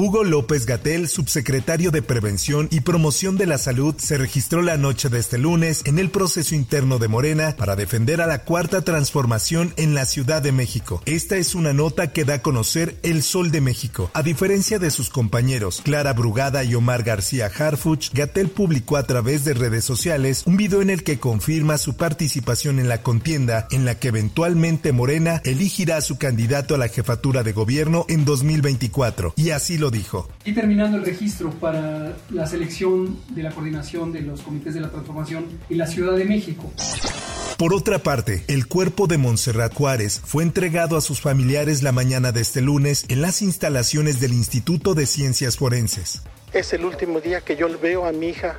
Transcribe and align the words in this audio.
Hugo 0.00 0.22
López 0.22 0.64
Gatel, 0.64 1.08
subsecretario 1.08 1.90
de 1.90 2.02
Prevención 2.02 2.68
y 2.70 2.82
Promoción 2.82 3.36
de 3.36 3.46
la 3.46 3.58
Salud, 3.58 3.96
se 3.98 4.16
registró 4.16 4.62
la 4.62 4.76
noche 4.76 5.08
de 5.08 5.18
este 5.18 5.38
lunes 5.38 5.82
en 5.86 5.98
el 5.98 6.08
proceso 6.08 6.54
interno 6.54 7.00
de 7.00 7.08
Morena 7.08 7.56
para 7.58 7.74
defender 7.74 8.20
a 8.20 8.28
la 8.28 8.44
cuarta 8.44 8.82
transformación 8.82 9.74
en 9.76 9.94
la 9.94 10.04
Ciudad 10.04 10.40
de 10.40 10.52
México. 10.52 11.02
Esta 11.04 11.36
es 11.36 11.56
una 11.56 11.72
nota 11.72 12.12
que 12.12 12.24
da 12.24 12.34
a 12.34 12.42
conocer 12.42 12.96
El 13.02 13.24
Sol 13.24 13.50
de 13.50 13.60
México. 13.60 14.08
A 14.14 14.22
diferencia 14.22 14.78
de 14.78 14.92
sus 14.92 15.10
compañeros 15.10 15.80
Clara 15.82 16.12
Brugada 16.12 16.62
y 16.62 16.76
Omar 16.76 17.02
García 17.02 17.50
Harfuch, 17.52 18.12
Gatel 18.12 18.50
publicó 18.50 18.98
a 18.98 19.02
través 19.02 19.44
de 19.44 19.54
redes 19.54 19.84
sociales 19.84 20.44
un 20.46 20.56
video 20.56 20.80
en 20.80 20.90
el 20.90 21.02
que 21.02 21.18
confirma 21.18 21.76
su 21.76 21.96
participación 21.96 22.78
en 22.78 22.88
la 22.88 23.02
contienda 23.02 23.66
en 23.72 23.84
la 23.84 23.98
que 23.98 24.06
eventualmente 24.06 24.92
Morena 24.92 25.42
elegirá 25.44 25.96
a 25.96 26.02
su 26.02 26.18
candidato 26.18 26.76
a 26.76 26.78
la 26.78 26.86
jefatura 26.86 27.42
de 27.42 27.52
gobierno 27.52 28.06
en 28.08 28.24
2024. 28.24 29.32
Y 29.34 29.50
así 29.50 29.76
lo 29.76 29.87
dijo. 29.90 30.28
Y 30.44 30.52
terminando 30.52 30.96
el 30.96 31.04
registro 31.04 31.50
para 31.50 32.16
la 32.30 32.46
selección 32.46 33.18
de 33.30 33.42
la 33.42 33.50
coordinación 33.50 34.12
de 34.12 34.22
los 34.22 34.42
comités 34.42 34.74
de 34.74 34.80
la 34.80 34.90
transformación 34.90 35.46
en 35.68 35.78
la 35.78 35.86
Ciudad 35.86 36.16
de 36.16 36.24
México. 36.24 36.70
Por 37.58 37.74
otra 37.74 37.98
parte, 37.98 38.44
el 38.46 38.68
cuerpo 38.68 39.08
de 39.08 39.18
Montserrat 39.18 39.74
Juárez 39.74 40.22
fue 40.24 40.44
entregado 40.44 40.96
a 40.96 41.00
sus 41.00 41.20
familiares 41.20 41.82
la 41.82 41.90
mañana 41.90 42.30
de 42.30 42.40
este 42.40 42.60
lunes 42.60 43.04
en 43.08 43.20
las 43.20 43.42
instalaciones 43.42 44.20
del 44.20 44.32
Instituto 44.32 44.94
de 44.94 45.06
Ciencias 45.06 45.56
Forenses. 45.56 46.22
Es 46.52 46.72
el 46.72 46.84
último 46.84 47.20
día 47.20 47.40
que 47.40 47.56
yo 47.56 47.66
veo 47.80 48.06
a 48.06 48.12
mi 48.12 48.28
hija 48.28 48.56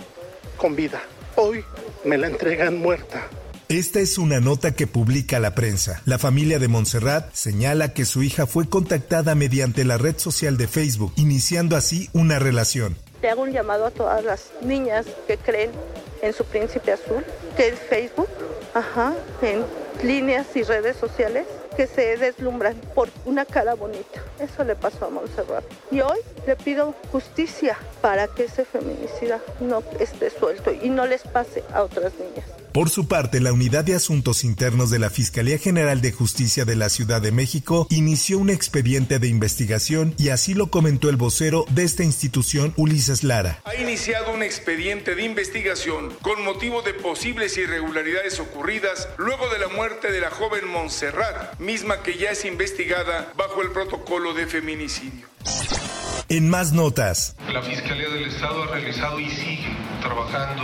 con 0.58 0.76
vida. 0.76 1.02
Hoy 1.38 1.64
me 2.04 2.18
la 2.18 2.28
entregan 2.28 2.78
muerta. 2.78 3.30
Esta 3.70 4.00
es 4.00 4.18
una 4.18 4.40
nota 4.40 4.72
que 4.72 4.88
publica 4.88 5.40
la 5.40 5.54
prensa. 5.54 6.02
La 6.06 6.18
familia 6.18 6.58
de 6.58 6.68
Montserrat 6.68 7.32
señala 7.36 7.94
que 7.94 8.04
su 8.04 8.24
hija 8.24 8.48
fue 8.48 8.68
contactada 8.68 9.36
mediante 9.36 9.86
la 9.86 10.00
red 10.00 10.18
social 10.18 10.58
de 10.58 10.68
Facebook, 10.68 11.14
iniciando 11.18 11.76
así 11.76 12.10
una 12.12 12.40
relación. 12.40 12.98
Le 13.22 13.30
hago 13.30 13.44
un 13.44 13.52
llamado 13.52 13.86
a 13.86 13.92
todas 13.92 14.26
las 14.26 14.50
niñas 14.64 15.06
que 15.28 15.38
creen 15.38 15.70
en 16.24 16.34
su 16.34 16.46
príncipe 16.46 16.94
azul, 16.94 17.24
que 17.56 17.68
es 17.68 17.80
Facebook, 17.80 18.28
ajá, 18.74 19.14
en 19.44 19.64
líneas 20.04 20.48
y 20.56 20.64
redes 20.64 20.98
sociales, 20.98 21.46
que 21.80 21.88
se 21.88 22.18
deslumbran 22.18 22.76
por 22.94 23.08
una 23.24 23.46
cara 23.46 23.74
bonita. 23.74 24.22
Eso 24.38 24.66
le 24.66 24.76
pasó 24.76 25.06
a 25.06 25.10
Montserrat. 25.10 25.64
Y 25.90 26.02
hoy 26.02 26.20
le 26.46 26.58
pido 26.58 26.94
justicia 27.10 27.78
para 28.02 28.28
que 28.28 28.44
ese 28.44 28.66
feminicida 28.66 29.40
no 29.62 29.82
esté 29.98 30.30
suelto 30.30 30.74
y 30.74 30.90
no 30.90 31.06
les 31.06 31.22
pase 31.22 31.64
a 31.74 31.84
otras 31.84 32.12
niñas. 32.20 32.60
Por 32.74 32.90
su 32.92 33.08
parte, 33.08 33.40
la 33.40 33.52
Unidad 33.52 33.84
de 33.84 33.96
Asuntos 33.96 34.44
Internos 34.44 34.92
de 34.92 35.00
la 35.00 35.10
Fiscalía 35.10 35.58
General 35.58 36.02
de 36.02 36.12
Justicia 36.12 36.66
de 36.66 36.76
la 36.76 36.90
Ciudad 36.90 37.20
de 37.20 37.32
México 37.32 37.88
inició 37.90 38.38
un 38.38 38.52
expediente 38.52 39.18
de 39.18 39.28
investigación 39.28 40.14
y 40.20 40.30
así 40.30 40.54
lo 40.54 40.68
comentó 40.68 41.10
el 41.10 41.16
vocero 41.16 41.66
de 41.72 41.84
esta 41.84 42.04
institución, 42.04 42.74
Ulises 42.78 43.24
Lara. 43.24 43.60
Ha 43.66 43.76
iniciado 43.76 44.34
un 44.34 44.44
expediente 44.44 45.16
de 45.16 45.24
investigación 45.24 46.14
con 46.22 46.44
motivo 46.44 46.84
de 46.84 46.94
posibles 46.94 47.58
irregularidades 47.58 48.40
ocurridas 48.40 49.10
luego 49.18 49.50
de 49.50 49.58
la 49.58 49.70
muerte 49.70 50.12
de 50.12 50.22
la 50.22 50.30
joven 50.30 50.68
Montserrat, 50.68 51.60
misma 51.72 52.02
que 52.02 52.18
ya 52.18 52.32
es 52.32 52.46
investigada 52.46 53.32
bajo 53.38 53.62
el 53.62 53.70
protocolo 53.70 54.34
de 54.34 54.48
feminicidio. 54.48 55.28
En 56.28 56.50
más 56.50 56.74
notas. 56.74 57.36
La 57.54 57.62
Fiscalía 57.62 58.10
del 58.10 58.26
Estado 58.26 58.64
ha 58.64 58.68
realizado 58.68 59.20
y 59.20 59.30
sigue 59.30 59.78
trabajando 60.02 60.64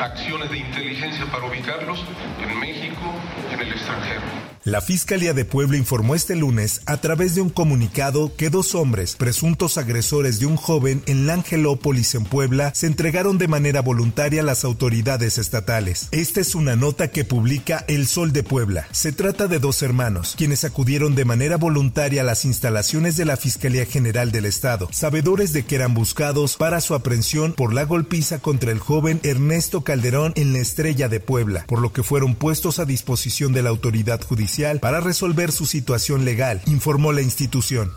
acciones 0.00 0.50
de 0.50 0.58
inteligencia 0.58 1.26
para 1.30 1.46
ubicarlos 1.46 2.04
en 2.42 2.58
México 2.60 3.14
y 3.50 3.54
en 3.54 3.60
el 3.60 3.72
extranjero. 3.72 4.22
La 4.66 4.80
Fiscalía 4.80 5.32
de 5.32 5.44
Puebla 5.44 5.76
informó 5.76 6.16
este 6.16 6.34
lunes 6.34 6.80
a 6.86 6.96
través 6.96 7.36
de 7.36 7.40
un 7.40 7.50
comunicado 7.50 8.34
que 8.34 8.50
dos 8.50 8.74
hombres, 8.74 9.14
presuntos 9.14 9.78
agresores 9.78 10.40
de 10.40 10.46
un 10.46 10.56
joven 10.56 11.04
en 11.06 11.28
la 11.28 11.34
Angelópolis 11.34 12.16
en 12.16 12.24
Puebla, 12.24 12.74
se 12.74 12.88
entregaron 12.88 13.38
de 13.38 13.46
manera 13.46 13.80
voluntaria 13.80 14.40
a 14.40 14.44
las 14.44 14.64
autoridades 14.64 15.38
estatales. 15.38 16.08
Esta 16.10 16.40
es 16.40 16.56
una 16.56 16.74
nota 16.74 17.12
que 17.12 17.24
publica 17.24 17.84
El 17.86 18.08
Sol 18.08 18.32
de 18.32 18.42
Puebla. 18.42 18.88
Se 18.90 19.12
trata 19.12 19.46
de 19.46 19.60
dos 19.60 19.82
hermanos, 19.82 20.34
quienes 20.36 20.64
acudieron 20.64 21.14
de 21.14 21.24
manera 21.24 21.58
voluntaria 21.58 22.22
a 22.22 22.24
las 22.24 22.44
instalaciones 22.44 23.16
de 23.16 23.24
la 23.24 23.36
Fiscalía 23.36 23.86
General 23.86 24.32
del 24.32 24.46
Estado, 24.46 24.88
sabedores 24.90 25.52
de 25.52 25.64
que 25.64 25.76
eran 25.76 25.94
buscados 25.94 26.56
para 26.56 26.80
su 26.80 26.96
aprehensión 26.96 27.52
por 27.52 27.72
la 27.72 27.84
golpiza 27.84 28.40
contra 28.40 28.72
el 28.72 28.80
joven 28.80 29.20
Ernesto 29.22 29.84
Calderón 29.86 30.32
en 30.34 30.52
la 30.52 30.58
Estrella 30.58 31.08
de 31.08 31.20
Puebla, 31.20 31.64
por 31.68 31.80
lo 31.80 31.92
que 31.92 32.02
fueron 32.02 32.34
puestos 32.34 32.80
a 32.80 32.84
disposición 32.84 33.52
de 33.52 33.62
la 33.62 33.70
autoridad 33.70 34.20
judicial 34.20 34.80
para 34.80 35.00
resolver 35.00 35.52
su 35.52 35.64
situación 35.64 36.24
legal, 36.24 36.60
informó 36.66 37.12
la 37.12 37.22
institución. 37.22 37.92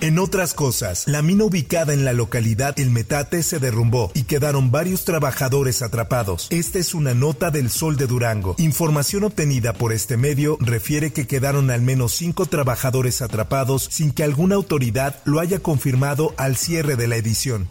En 0.00 0.18
otras 0.18 0.52
cosas, 0.52 1.04
la 1.06 1.22
mina 1.22 1.44
ubicada 1.44 1.94
en 1.94 2.04
la 2.04 2.12
localidad 2.12 2.78
El 2.78 2.90
Metate 2.90 3.42
se 3.42 3.58
derrumbó 3.58 4.10
y 4.14 4.24
quedaron 4.24 4.70
varios 4.70 5.04
trabajadores 5.04 5.80
atrapados. 5.80 6.48
Esta 6.50 6.78
es 6.78 6.94
una 6.94 7.14
nota 7.14 7.50
del 7.50 7.70
Sol 7.70 7.96
de 7.96 8.06
Durango. 8.06 8.54
Información 8.58 9.24
obtenida 9.24 9.72
por 9.72 9.94
este 9.94 10.18
medio 10.18 10.58
refiere 10.60 11.12
que 11.12 11.26
quedaron 11.26 11.70
al 11.70 11.80
menos 11.80 12.12
cinco 12.12 12.44
trabajadores 12.44 13.22
atrapados 13.22 13.88
sin 13.90 14.12
que 14.12 14.22
alguna 14.22 14.56
autoridad 14.56 15.16
lo 15.24 15.40
haya 15.40 15.60
confirmado 15.60 16.34
al 16.36 16.56
cierre 16.56 16.96
de 16.96 17.08
la 17.08 17.16
edición. 17.16 17.68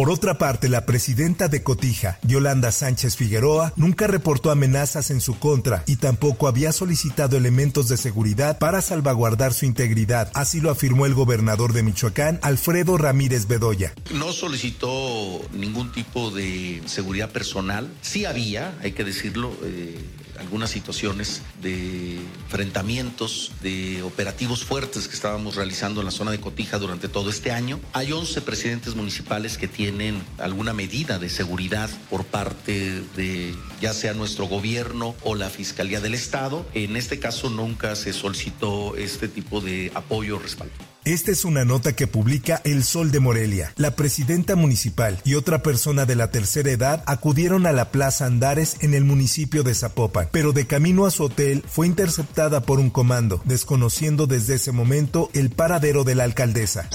Por 0.00 0.08
otra 0.08 0.38
parte, 0.38 0.70
la 0.70 0.86
presidenta 0.86 1.48
de 1.48 1.62
Cotija, 1.62 2.18
Yolanda 2.22 2.72
Sánchez 2.72 3.16
Figueroa, 3.16 3.74
nunca 3.76 4.06
reportó 4.06 4.50
amenazas 4.50 5.10
en 5.10 5.20
su 5.20 5.38
contra 5.38 5.84
y 5.86 5.96
tampoco 5.96 6.48
había 6.48 6.72
solicitado 6.72 7.36
elementos 7.36 7.86
de 7.90 7.98
seguridad 7.98 8.58
para 8.58 8.80
salvaguardar 8.80 9.52
su 9.52 9.66
integridad. 9.66 10.30
Así 10.32 10.62
lo 10.62 10.70
afirmó 10.70 11.04
el 11.04 11.12
gobernador 11.12 11.74
de 11.74 11.82
Michoacán, 11.82 12.40
Alfredo 12.40 12.96
Ramírez 12.96 13.46
Bedoya. 13.46 13.92
No 14.14 14.32
solicitó 14.32 15.42
ningún 15.52 15.92
tipo 15.92 16.30
de 16.30 16.80
seguridad 16.86 17.28
personal. 17.28 17.92
Sí 18.00 18.24
había, 18.24 18.78
hay 18.80 18.92
que 18.92 19.04
decirlo, 19.04 19.52
eh, 19.64 20.02
algunas 20.40 20.70
situaciones 20.70 21.42
de 21.62 22.16
enfrentamientos, 22.44 23.52
de 23.62 24.02
operativos 24.02 24.64
fuertes 24.64 25.06
que 25.06 25.14
estábamos 25.14 25.56
realizando 25.56 26.00
en 26.00 26.06
la 26.06 26.10
zona 26.10 26.30
de 26.30 26.40
Cotija 26.40 26.78
durante 26.78 27.08
todo 27.08 27.30
este 27.30 27.52
año. 27.52 27.78
Hay 27.92 28.12
11 28.12 28.40
presidentes 28.40 28.94
municipales 28.96 29.58
que 29.58 29.68
tienen 29.68 30.22
alguna 30.38 30.72
medida 30.72 31.18
de 31.18 31.28
seguridad 31.28 31.90
por 32.08 32.24
parte 32.24 33.02
de 33.16 33.54
ya 33.80 33.92
sea 33.92 34.14
nuestro 34.14 34.46
gobierno 34.46 35.14
o 35.22 35.34
la 35.34 35.50
Fiscalía 35.50 36.00
del 36.00 36.14
Estado. 36.14 36.66
En 36.74 36.96
este 36.96 37.18
caso 37.18 37.50
nunca 37.50 37.94
se 37.94 38.12
solicitó 38.12 38.96
este 38.96 39.28
tipo 39.28 39.60
de 39.60 39.92
apoyo 39.94 40.36
o 40.36 40.38
respaldo. 40.38 40.89
Esta 41.06 41.30
es 41.30 41.46
una 41.46 41.64
nota 41.64 41.94
que 41.94 42.06
publica 42.06 42.60
El 42.62 42.84
Sol 42.84 43.10
de 43.10 43.20
Morelia. 43.20 43.72
La 43.76 43.96
presidenta 43.96 44.54
municipal 44.54 45.18
y 45.24 45.34
otra 45.34 45.62
persona 45.62 46.04
de 46.04 46.14
la 46.14 46.30
tercera 46.30 46.70
edad 46.70 47.02
acudieron 47.06 47.66
a 47.66 47.72
la 47.72 47.90
Plaza 47.90 48.26
Andares 48.26 48.76
en 48.80 48.92
el 48.92 49.04
municipio 49.04 49.62
de 49.62 49.74
Zapopan, 49.74 50.28
pero 50.30 50.52
de 50.52 50.66
camino 50.66 51.06
a 51.06 51.10
su 51.10 51.24
hotel 51.24 51.64
fue 51.66 51.86
interceptada 51.86 52.60
por 52.60 52.80
un 52.80 52.90
comando, 52.90 53.40
desconociendo 53.46 54.26
desde 54.26 54.56
ese 54.56 54.72
momento 54.72 55.30
el 55.32 55.48
paradero 55.48 56.04
de 56.04 56.16
la 56.16 56.24
alcaldesa. 56.24 56.90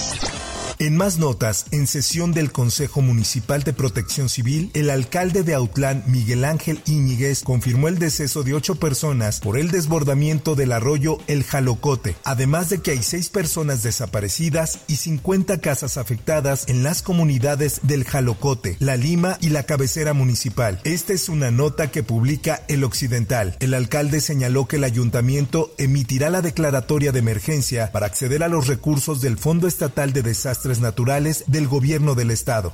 En 0.77 0.97
más 0.97 1.19
notas, 1.19 1.67
en 1.71 1.87
sesión 1.87 2.33
del 2.33 2.51
Consejo 2.51 3.01
Municipal 3.01 3.63
de 3.63 3.71
Protección 3.71 4.27
Civil, 4.27 4.71
el 4.73 4.89
alcalde 4.89 5.43
de 5.43 5.53
Autlán, 5.53 6.03
Miguel 6.05 6.43
Ángel 6.43 6.81
Íñiguez, 6.85 7.43
confirmó 7.43 7.87
el 7.87 7.97
deceso 7.97 8.43
de 8.43 8.53
ocho 8.53 8.75
personas 8.75 9.39
por 9.39 9.57
el 9.57 9.71
desbordamiento 9.71 10.53
del 10.53 10.73
arroyo 10.73 11.19
El 11.27 11.45
Jalocote, 11.45 12.17
además 12.25 12.69
de 12.69 12.79
que 12.81 12.91
hay 12.91 13.03
seis 13.03 13.29
personas 13.29 13.83
desaparecidas 13.83 14.79
y 14.87 14.97
50 14.97 15.61
casas 15.61 15.95
afectadas 15.95 16.65
en 16.67 16.83
las 16.83 17.01
comunidades 17.01 17.79
del 17.83 18.03
Jalocote, 18.03 18.75
La 18.79 18.97
Lima 18.97 19.37
y 19.39 19.49
la 19.49 19.63
cabecera 19.63 20.11
municipal. 20.11 20.81
Esta 20.83 21.13
es 21.13 21.29
una 21.29 21.51
nota 21.51 21.89
que 21.89 22.03
publica 22.03 22.63
El 22.67 22.83
Occidental. 22.83 23.55
El 23.61 23.75
alcalde 23.75 24.19
señaló 24.19 24.67
que 24.67 24.75
el 24.75 24.83
ayuntamiento 24.83 25.73
emitirá 25.77 26.29
la 26.29 26.41
declaratoria 26.41 27.13
de 27.13 27.19
emergencia 27.19 27.93
para 27.93 28.07
acceder 28.07 28.43
a 28.43 28.49
los 28.49 28.67
recursos 28.67 29.21
del 29.21 29.37
Fondo 29.37 29.69
Estatal 29.69 30.11
de 30.11 30.21
Desastres 30.21 30.64
naturales 30.79 31.43
del 31.47 31.67
gobierno 31.67 32.15
del 32.15 32.31
estado. 32.31 32.73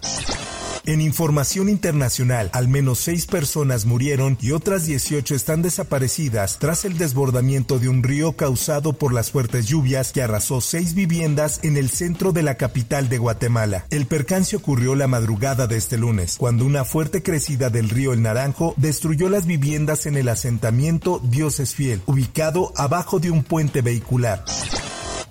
En 0.84 1.00
información 1.00 1.70
internacional, 1.70 2.50
al 2.54 2.68
menos 2.68 2.98
seis 3.00 3.28
personas 3.28 3.86
murieron 3.86 4.38
y 4.42 4.52
otras 4.52 4.88
18 4.88 5.36
están 5.36 5.62
desaparecidas 5.62 6.58
tras 6.58 6.86
el 6.86 6.98
desbordamiento 6.98 7.78
de 7.78 7.88
un 7.88 8.02
río 8.02 8.32
causado 8.34 8.94
por 8.94 9.14
las 9.14 9.30
fuertes 9.30 9.68
lluvias 9.68 10.12
que 10.12 10.24
arrasó 10.24 10.60
seis 10.60 10.96
viviendas 10.96 11.60
en 11.64 11.78
el 11.78 11.90
centro 11.90 12.32
de 12.32 12.42
la 12.42 12.56
capital 12.56 13.10
de 13.10 13.20
Guatemala. 13.20 13.86
El 13.92 14.08
percance 14.08 14.56
ocurrió 14.56 14.96
la 14.96 15.08
madrugada 15.08 15.68
de 15.68 15.78
este 15.78 16.00
lunes, 16.00 16.38
cuando 16.38 16.66
una 16.66 16.84
fuerte 16.84 17.22
crecida 17.22 17.70
del 17.70 17.90
río 17.90 18.14
El 18.14 18.24
Naranjo 18.24 18.74
destruyó 18.78 19.30
las 19.30 19.46
viviendas 19.46 20.08
en 20.08 20.18
el 20.18 20.30
asentamiento 20.30 21.22
Dios 21.24 21.60
es 21.60 21.76
Fiel, 21.76 22.02
ubicado 22.08 22.74
abajo 22.76 23.20
de 23.20 23.30
un 23.30 23.44
puente 23.44 23.82
vehicular. 23.82 24.44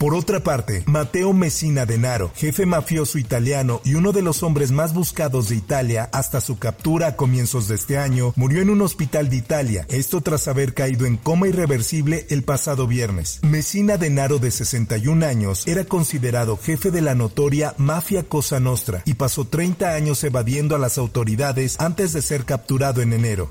Por 0.01 0.15
otra 0.15 0.41
parte, 0.41 0.83
Matteo 0.87 1.35
Messina 1.35 1.85
Denaro, 1.85 2.33
jefe 2.35 2.65
mafioso 2.65 3.19
italiano 3.19 3.83
y 3.85 3.97
uno 3.97 4.13
de 4.13 4.23
los 4.23 4.43
hombres 4.43 4.71
más 4.71 4.95
buscados 4.95 5.51
de 5.51 5.57
Italia 5.57 6.09
hasta 6.15 6.41
su 6.41 6.59
captura 6.59 7.09
a 7.09 7.17
comienzos 7.17 7.69
de 7.69 7.75
este 7.75 7.99
año, 7.99 8.33
murió 8.35 8.63
en 8.63 8.71
un 8.71 8.81
hospital 8.81 9.29
de 9.29 9.37
Italia, 9.37 9.85
esto 9.91 10.23
tras 10.23 10.49
haber 10.49 10.73
caído 10.73 11.05
en 11.05 11.19
coma 11.19 11.49
irreversible 11.49 12.27
el 12.31 12.45
pasado 12.45 12.87
viernes. 12.87 13.41
Messina 13.43 13.99
Denaro, 13.99 14.39
de 14.39 14.51
61 14.51 15.27
años, 15.27 15.67
era 15.67 15.85
considerado 15.85 16.57
jefe 16.57 16.91
de 16.91 17.03
la 17.03 17.15
notoria 17.15 17.75
Mafia 17.77 18.23
Cosa 18.23 18.59
Nostra 18.59 19.03
y 19.05 19.13
pasó 19.13 19.45
30 19.45 19.93
años 19.93 20.25
evadiendo 20.25 20.75
a 20.75 20.79
las 20.79 20.97
autoridades 20.97 21.79
antes 21.79 22.15
de 22.15 22.23
ser 22.23 22.47
capturado 22.47 23.03
en 23.03 23.13
enero. 23.13 23.51